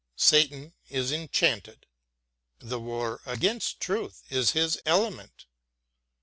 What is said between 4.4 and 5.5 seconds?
his element.